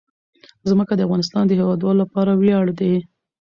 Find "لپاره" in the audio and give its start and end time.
2.03-2.31